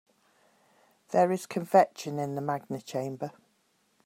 [1.09, 3.33] There is convection in the magma chamber.